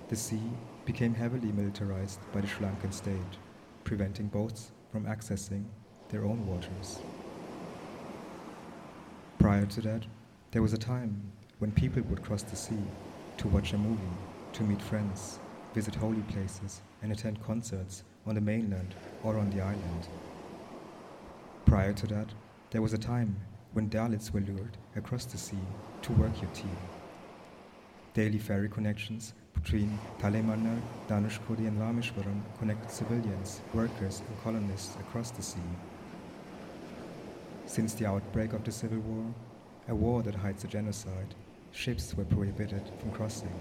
the 0.09 0.15
sea 0.15 0.51
became 0.85 1.15
heavily 1.15 1.51
militarized 1.51 2.19
by 2.31 2.41
the 2.41 2.47
Sri 2.47 2.67
Lankan 2.67 2.93
state, 2.93 3.37
preventing 3.83 4.27
boats 4.27 4.71
from 4.93 5.05
accessing 5.05 5.63
their 6.09 6.23
own 6.23 6.45
waters. 6.45 6.99
Prior 9.39 9.65
to 9.65 9.81
that, 9.81 10.05
there 10.51 10.61
was 10.61 10.73
a 10.73 10.77
time 10.77 11.19
when 11.57 11.71
people 11.71 12.03
would 12.03 12.21
cross 12.21 12.43
the 12.43 12.55
sea 12.55 12.85
to 13.37 13.47
watch 13.47 13.73
a 13.73 13.77
movie, 13.79 14.15
to 14.53 14.61
meet 14.61 14.79
friends, 14.79 15.39
visit 15.73 15.95
holy 15.95 16.21
places, 16.33 16.81
and 17.01 17.11
attend 17.11 17.43
concerts 17.43 18.03
on 18.27 18.35
the 18.35 18.41
mainland 18.41 18.93
or 19.23 19.39
on 19.39 19.49
the 19.49 19.61
island. 19.61 20.07
Prior 21.65 21.93
to 21.93 22.05
that, 22.07 22.27
there 22.69 22.83
was 22.83 22.93
a 22.93 22.97
time 22.99 23.35
when 23.71 23.89
Dalits 23.89 24.29
were 24.31 24.41
lured 24.41 24.77
across 24.95 25.25
the 25.25 25.39
sea 25.39 25.65
to 26.03 26.11
work 26.13 26.39
your 26.39 26.51
tea. 26.51 26.77
Daily 28.13 28.37
ferry 28.37 28.69
connections 28.69 29.33
between 29.53 29.99
Talaimannar, 30.19 30.79
Dhanushkodi, 31.07 31.67
and 31.67 31.79
Rameshwaram 31.79 32.41
connected 32.59 32.91
civilians, 32.91 33.61
workers, 33.73 34.21
and 34.27 34.43
colonists 34.43 34.95
across 34.97 35.31
the 35.31 35.41
sea. 35.41 35.71
Since 37.65 37.93
the 37.93 38.05
outbreak 38.05 38.53
of 38.53 38.63
the 38.63 38.71
Civil 38.71 38.99
War, 38.99 39.25
a 39.87 39.95
war 39.95 40.21
that 40.23 40.35
hides 40.35 40.63
a 40.63 40.67
genocide, 40.67 41.35
Ships 41.75 42.13
were 42.15 42.25
prohibited 42.25 42.83
from 42.99 43.09
crossing, 43.13 43.51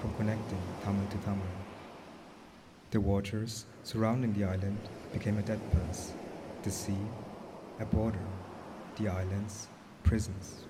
from 0.00 0.12
connecting 0.14 0.58
Tamil 0.82 1.06
to 1.08 1.18
Tamil. 1.18 1.46
The 2.90 3.00
waters 3.00 3.64
surrounding 3.84 4.32
the 4.32 4.42
island 4.42 4.76
became 5.12 5.38
a 5.38 5.42
dead 5.42 5.60
pass, 5.70 6.12
the 6.64 6.70
sea, 6.72 6.98
a 7.78 7.84
border, 7.84 8.26
the 8.96 9.06
islands, 9.06 9.68
prisons. 10.02 10.64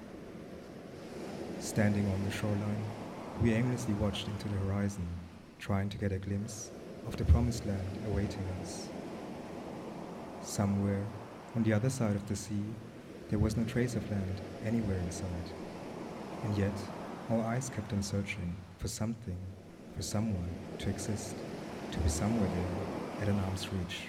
Standing 1.58 2.06
on 2.06 2.22
the 2.26 2.30
shoreline, 2.30 2.84
we 3.42 3.54
aimlessly 3.54 3.94
watched 3.94 4.28
into 4.28 4.48
the 4.48 4.56
horizon, 4.66 5.06
trying 5.58 5.88
to 5.88 5.96
get 5.96 6.12
a 6.12 6.18
glimpse 6.18 6.70
of 7.06 7.16
the 7.16 7.24
promised 7.24 7.64
land 7.64 7.98
awaiting 8.08 8.44
us. 8.60 8.88
Somewhere 10.42 11.02
on 11.56 11.62
the 11.62 11.72
other 11.72 11.88
side 11.88 12.16
of 12.16 12.28
the 12.28 12.36
sea, 12.36 12.62
there 13.30 13.38
was 13.38 13.56
no 13.56 13.64
trace 13.64 13.94
of 13.94 14.10
land 14.10 14.40
anywhere 14.66 14.98
in 14.98 15.10
sight. 15.10 15.52
And 16.44 16.56
yet, 16.58 16.72
our 17.30 17.40
eyes 17.44 17.70
kept 17.70 17.92
on 17.94 18.02
searching 18.02 18.54
for 18.78 18.88
something, 18.88 19.38
for 19.96 20.02
someone 20.02 20.48
to 20.78 20.90
exist, 20.90 21.34
to 21.92 21.98
be 21.98 22.08
somewhere 22.10 22.48
there 22.48 23.22
at 23.22 23.28
an 23.28 23.38
arm's 23.40 23.72
reach. 23.72 24.00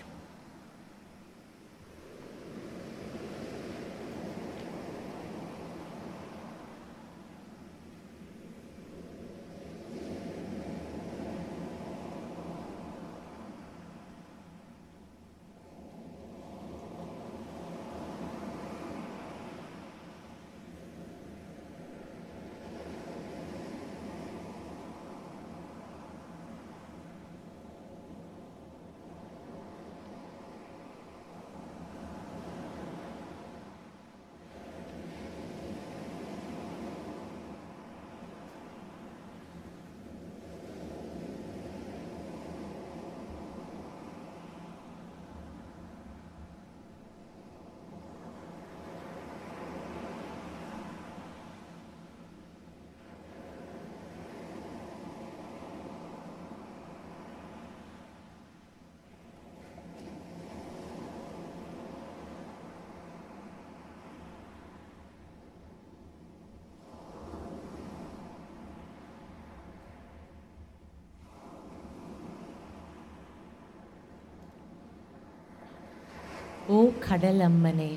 ஓ 76.70 76.80
கடலம்மனே 77.06 77.92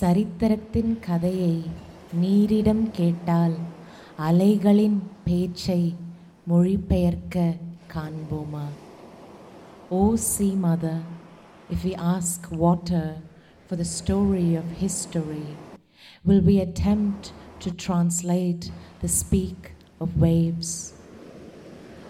சரித்திரத்தின் 0.00 0.92
கதையை 1.00 1.54
நீரிடம் 2.22 2.84
கேட்டால் 2.98 3.56
அலைகளின் 4.28 4.98
பேச்சை 5.26 5.82
மொழிபெயர்க்க 6.50 7.36
காண்போமா 7.94 8.66
ஓ 9.98 10.02
sea 10.28 10.54
mother 10.66 10.96
if 11.74 11.80
we 11.86 11.92
ask 12.16 12.38
water 12.64 13.06
for 13.68 13.76
the 13.80 13.88
story 13.98 14.48
of 14.60 14.66
history 14.84 15.46
will 16.24 16.42
we 16.50 16.56
attempt 16.60 17.24
to 17.64 17.70
translate 17.86 18.64
the 19.02 19.10
speak 19.20 19.60
of 20.00 20.08
waves 20.26 20.70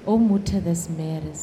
o 0.06 0.16
mutter 0.28 0.60
des 0.68 0.82
meeres 0.98 1.42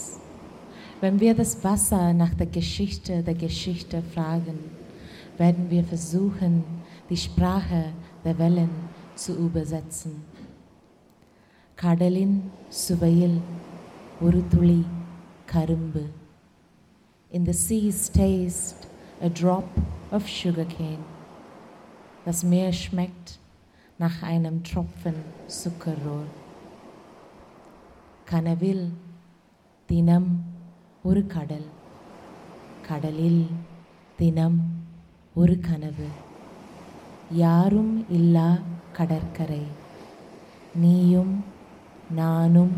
wenn 1.01 1.19
wir 1.19 1.33
das 1.35 1.63
Wasser 1.63 2.13
nach 2.13 2.33
der 2.33 2.47
Geschichte 2.47 3.23
der 3.23 3.35
Geschichte 3.35 4.01
fragen, 4.13 4.57
werden 5.37 5.69
wir 5.69 5.83
versuchen, 5.83 6.63
die 7.09 7.17
Sprache 7.17 7.85
der 8.25 8.37
Wellen 8.39 8.69
zu 9.15 9.33
übersetzen. 9.45 10.13
கடலின் 11.81 12.37
சுவையில் 12.83 13.39
ஒரு 14.25 14.39
துளி 14.53 14.81
கரும்பு 15.51 16.03
In 17.37 17.43
the 17.49 17.55
sea's 17.65 18.01
taste, 18.17 18.81
a 19.27 19.29
drop 19.39 19.69
of 20.15 20.23
sugarcane. 20.37 21.03
Das 22.25 22.39
Meer 22.51 22.71
schmeckt 22.83 23.27
nach 24.03 24.17
einem 24.31 24.63
Tropfen 24.69 25.17
Zuckerrohr. 25.59 26.27
கனவில் 28.31 28.87
தினம் 29.89 30.31
ஒரு 31.04 31.26
கடல் 31.26 31.68
கடலில் 32.80 33.50
தினம் 34.14 34.86
ஒரு 35.34 35.58
கனவு. 35.60 36.08
யாரும் 37.28 38.08
இல்லா 38.08 38.62
கடற்கரை 38.92 39.64
நீயும் 40.72 41.44
நானும் 42.08 42.76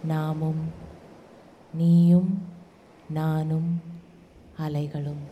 நாமும் 0.00 0.74
நீயும் 1.70 2.32
நானும் 3.06 3.82
அலைகளும். 4.58 5.24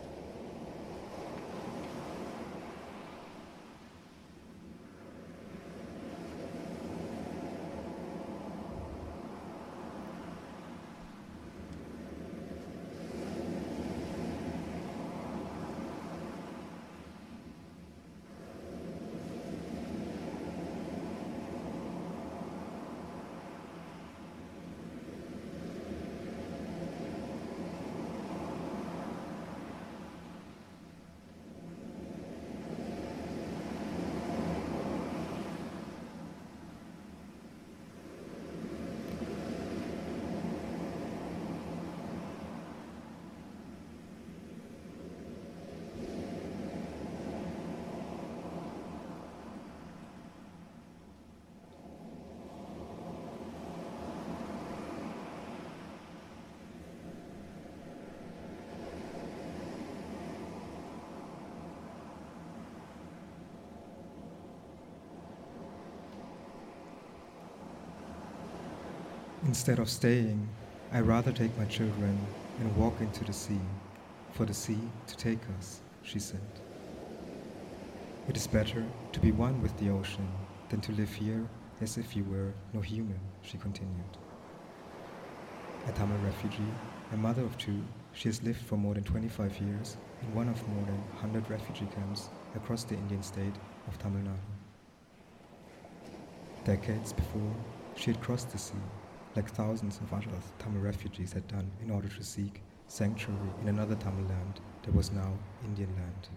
Instead 69.45 69.77
of 69.77 69.87
staying, 69.87 70.49
I 70.91 71.01
rather 71.01 71.31
take 71.31 71.55
my 71.55 71.65
children 71.65 72.19
and 72.59 72.75
walk 72.75 72.99
into 72.99 73.23
the 73.23 73.31
sea, 73.31 73.59
for 74.33 74.43
the 74.43 74.55
sea 74.55 74.79
to 75.05 75.15
take 75.15 75.39
us, 75.59 75.81
she 76.01 76.17
said. 76.17 76.41
It 78.27 78.35
is 78.35 78.47
better 78.47 78.83
to 79.11 79.19
be 79.19 79.31
one 79.31 79.61
with 79.61 79.77
the 79.77 79.91
ocean 79.91 80.27
than 80.69 80.81
to 80.81 80.91
live 80.93 81.13
here 81.13 81.47
as 81.79 81.99
if 81.99 82.15
you 82.15 82.23
were 82.23 82.53
no 82.73 82.81
human, 82.81 83.19
she 83.43 83.59
continued. 83.59 84.17
A 85.87 85.91
Tamil 85.91 86.17
refugee, 86.25 86.73
a 87.13 87.17
mother 87.17 87.43
of 87.43 87.55
two, 87.59 87.83
she 88.13 88.29
has 88.29 88.41
lived 88.41 88.61
for 88.65 88.77
more 88.77 88.95
than 88.95 89.03
25 89.03 89.61
years 89.61 89.97
in 90.23 90.33
one 90.33 90.49
of 90.49 90.67
more 90.69 90.85
than 90.85 90.97
100 91.21 91.47
refugee 91.51 91.87
camps 91.93 92.29
across 92.55 92.83
the 92.83 92.95
Indian 92.95 93.21
state 93.21 93.55
of 93.87 93.99
Tamil 93.99 94.23
Nadu. 94.23 94.55
Decades 96.63 97.13
before, 97.13 97.55
she 97.95 98.11
had 98.11 98.19
crossed 98.21 98.51
the 98.51 98.57
sea, 98.57 98.73
like 99.35 99.49
thousands 99.49 99.99
of 99.99 100.13
other 100.13 100.25
Tamil 100.59 100.81
refugees 100.81 101.33
had 101.33 101.47
done 101.47 101.69
in 101.83 101.91
order 101.91 102.07
to 102.07 102.23
seek 102.23 102.61
sanctuary 102.87 103.49
in 103.61 103.67
another 103.67 103.95
Tamil 103.95 104.25
land 104.29 104.61
that 104.83 104.95
was 104.95 105.11
now 105.11 105.33
Indian 105.65 105.89
land. 105.95 106.29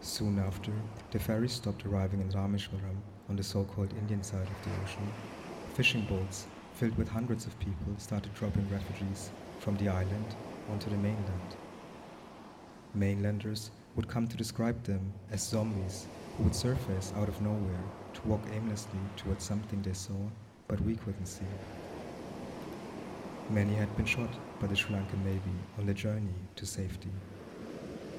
Soon 0.00 0.38
after, 0.38 0.72
the 1.12 1.18
ferries 1.18 1.52
stopped 1.52 1.86
arriving 1.86 2.20
in 2.20 2.28
Rameshwaram 2.28 2.98
on 3.30 3.36
the 3.36 3.42
so-called 3.42 3.94
Indian 3.94 4.22
side 4.22 4.46
of 4.46 4.64
the 4.64 4.82
ocean. 4.82 5.10
Fishing 5.72 6.04
boats 6.04 6.46
filled 6.74 6.96
with 6.98 7.08
hundreds 7.08 7.46
of 7.46 7.58
people 7.58 7.94
started 7.96 8.34
dropping 8.34 8.68
refugees 8.70 9.30
from 9.60 9.76
the 9.76 9.88
island 9.88 10.34
onto 10.70 10.90
the 10.90 10.96
mainland. 10.96 11.56
Mainlanders 12.92 13.70
would 13.96 14.08
come 14.08 14.26
to 14.28 14.36
describe 14.36 14.82
them 14.82 15.12
as 15.30 15.48
zombies 15.48 16.06
who 16.36 16.44
would 16.44 16.54
surface 16.54 17.12
out 17.16 17.28
of 17.28 17.40
nowhere 17.40 17.84
to 18.12 18.28
walk 18.28 18.42
aimlessly 18.52 19.00
towards 19.16 19.44
something 19.44 19.80
they 19.82 19.94
saw 19.94 20.18
but 20.68 20.80
we 20.80 20.96
couldn't 20.96 21.26
see. 21.26 21.44
Many 23.50 23.74
had 23.74 23.94
been 23.96 24.06
shot 24.06 24.30
by 24.60 24.66
the 24.66 24.76
Sri 24.76 24.94
Lankan 24.94 25.22
Navy 25.24 25.56
on 25.78 25.84
their 25.84 25.94
journey 25.94 26.34
to 26.56 26.64
safety. 26.64 27.10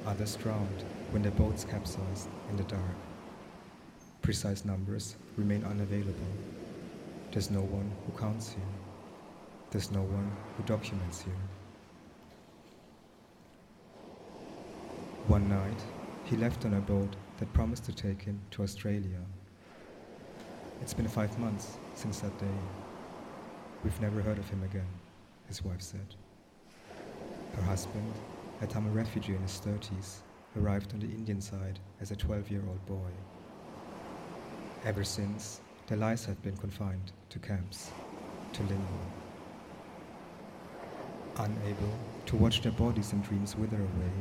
Others 0.06 0.36
drowned 0.36 0.84
when 1.10 1.24
their 1.24 1.32
boats 1.32 1.64
capsized 1.64 2.28
in 2.50 2.58
the 2.58 2.64
dark. 2.64 2.98
Precise 4.22 4.66
numbers 4.66 5.16
remain 5.36 5.64
unavailable. 5.64 6.34
There's 7.32 7.50
no 7.50 7.62
one 7.62 7.92
who 8.06 8.18
counts 8.18 8.50
here. 8.50 8.74
There's 9.72 9.92
no 9.92 10.02
one 10.02 10.32
who 10.56 10.64
documents 10.64 11.22
here. 11.22 11.34
One 15.28 15.50
night, 15.50 15.82
he 16.26 16.38
left 16.38 16.66
on 16.66 16.76
a 16.76 16.80
boat 16.82 17.16
that 17.40 17.52
promised 17.54 17.86
to 17.86 17.92
take 17.92 18.22
him 18.22 18.40
to 18.52 18.62
Australia. 18.62 19.20
It's 20.82 20.94
been 20.94 21.08
five 21.08 21.38
months 21.40 21.78
since 21.96 22.20
that 22.20 22.38
day. 22.38 22.58
We've 23.84 24.02
never 24.02 24.22
heard 24.22 24.38
of 24.38 24.50
him 24.50 24.64
again, 24.64 24.88
his 25.48 25.64
wife 25.64 25.82
said. 25.82 26.16
Her 27.56 27.62
husband, 27.62 28.14
a 28.62 28.68
Tamil 28.68 28.92
refugee 28.92 29.34
in 29.34 29.42
his 29.42 29.62
30s, 29.66 30.18
arrived 30.60 30.94
on 30.94 31.00
the 31.00 31.08
Indian 31.08 31.42
side 31.42 31.80
as 32.02 32.12
a 32.12 32.16
12 32.16 32.52
year 32.52 32.62
old 32.68 32.86
boy. 32.86 33.12
Ever 34.86 35.04
since, 35.04 35.62
their 35.88 35.98
lives 35.98 36.26
have 36.26 36.42
been 36.44 36.58
confined 36.58 37.12
to 37.30 37.40
camps, 37.40 37.92
to 38.54 38.62
limbo. 38.64 39.00
Unable 41.38 41.94
to 42.26 42.36
watch 42.36 42.62
their 42.62 42.72
bodies 42.74 43.14
and 43.14 43.24
dreams 43.24 43.56
wither 43.56 43.78
away, 43.78 44.12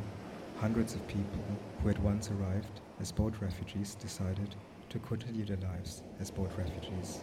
hundreds 0.58 0.94
of 0.94 1.06
people 1.08 1.44
who 1.82 1.88
had 1.88 1.98
once 2.02 2.30
arrived 2.30 2.80
as 3.00 3.12
boat 3.12 3.34
refugees 3.40 3.94
decided 3.96 4.54
to 4.90 4.98
continue 5.00 5.44
their 5.44 5.68
lives 5.68 6.02
as 6.20 6.30
boat 6.30 6.50
refugees 6.56 7.20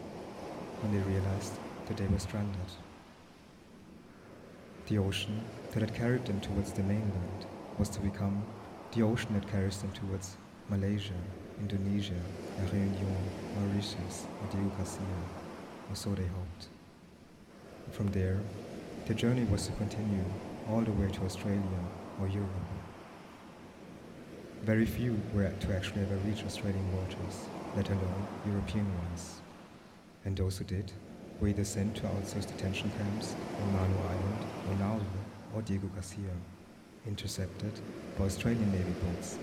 when 0.82 0.92
they 0.92 1.12
realized 1.12 1.54
that 1.88 1.98
they 1.98 2.08
were 2.08 2.20
stranded. 2.20 2.72
The 4.88 4.98
ocean 4.98 5.42
that 5.72 5.82
had 5.82 5.94
carried 5.94 6.26
them 6.26 6.42
towards 6.42 6.74
the 6.74 6.84
mainland 6.84 7.46
was 7.78 7.90
to 7.90 8.00
become 8.00 8.44
the 8.92 9.04
ocean 9.04 9.34
that 9.34 9.50
carries 9.50 9.78
them 9.78 9.92
towards 9.92 10.38
Malaysia, 10.70 11.14
Indonesia, 11.60 12.22
La 12.60 12.66
Réunion, 12.70 13.16
Mauritius, 13.56 14.26
or 14.42 14.48
the 14.52 14.64
Garcia, 14.76 15.02
or 15.90 15.96
so 15.96 16.10
they 16.16 16.24
hoped. 16.24 16.68
From 17.92 18.08
there, 18.08 18.40
their 19.06 19.16
journey 19.16 19.46
was 19.46 19.68
to 19.68 19.74
continue 19.74 20.24
all 20.70 20.82
the 20.82 20.92
way 20.92 21.10
to 21.12 21.22
Australia 21.24 21.82
or 22.20 22.28
Europe. 22.28 22.50
Very 24.64 24.86
few 24.86 25.20
were 25.34 25.50
to 25.50 25.76
actually 25.76 26.02
ever 26.02 26.16
reach 26.28 26.44
Australian 26.44 26.86
waters, 26.96 27.48
let 27.76 27.90
alone 27.90 28.28
European 28.46 28.86
ones. 29.06 29.41
And 30.26 30.38
those 30.38 30.58
who 30.58 30.64
did 30.64 30.92
were 31.40 31.48
either 31.48 31.64
sent 31.64 31.96
to 31.96 32.04
outsourced 32.04 32.48
detention 32.48 32.92
camps 32.98 33.36
on 33.62 33.74
Manus 33.74 33.98
Island 34.10 34.46
or 34.70 34.76
Nauru 34.76 35.06
or 35.56 35.62
Diego 35.64 35.88
Garcia, 35.88 36.30
intercepted 37.08 37.74
by 38.18 38.26
Australian 38.26 38.72
Navy 38.72 38.94
boats 39.04 39.38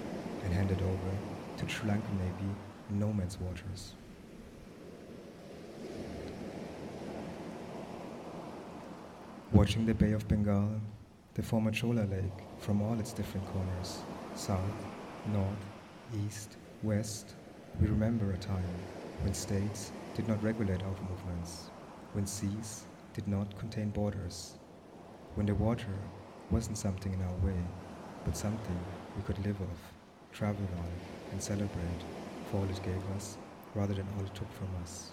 and 0.45 0.53
handed 0.53 0.81
over 0.81 1.11
to 1.57 1.69
Sri 1.69 1.91
Lankan 1.91 2.19
Navy 2.19 2.51
in 2.91 3.01
no 3.01 3.13
man's 3.13 3.39
waters. 3.41 3.95
Watching 9.53 9.87
the 9.87 9.95
Bay 9.95 10.13
of 10.13 10.29
Bengal, 10.29 10.81
the 11.35 11.43
former 11.43 11.71
Chola 11.71 12.03
Lake, 12.03 12.45
from 12.59 12.83
all 12.83 12.99
its 13.01 13.13
different 13.13 13.47
corners, 13.49 13.99
south, 14.37 14.61
north, 15.33 15.49
east, 16.27 16.57
west, 16.83 17.35
we 17.81 17.89
remember 17.89 18.31
a 18.33 18.37
time 18.37 18.63
when 19.23 19.35
states 19.35 19.91
did 20.19 20.27
not 20.27 20.43
regulate 20.43 20.83
our 20.83 20.97
movements, 21.09 21.71
when 22.13 22.27
seas 22.27 22.87
did 23.15 23.29
not 23.29 23.57
contain 23.57 23.89
borders, 23.91 24.55
when 25.37 25.47
the 25.47 25.55
water 25.55 25.95
wasn't 26.51 26.77
something 26.77 27.13
in 27.13 27.23
our 27.23 27.37
way, 27.47 27.61
but 28.25 28.37
something 28.37 28.79
we 29.17 29.23
could 29.23 29.39
live 29.47 29.61
off, 29.61 29.93
travel 30.33 30.67
on, 30.77 30.91
and 31.31 31.41
celebrate 31.41 32.03
for 32.51 32.57
all 32.57 32.65
it 32.65 32.83
gave 32.83 33.01
us 33.15 33.39
rather 33.77 33.95
than 33.95 34.09
all 34.17 34.25
it 34.25 34.35
took 34.35 34.53
from 34.55 34.67
us. 34.83 35.13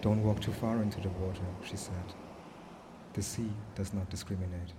Don't 0.00 0.22
walk 0.22 0.40
too 0.40 0.52
far 0.52 0.80
into 0.80 1.02
the 1.02 1.10
water, 1.10 1.44
she 1.62 1.76
said. 1.76 2.14
The 3.12 3.20
sea 3.20 3.50
does 3.74 3.92
not 3.92 4.08
discriminate. 4.08 4.72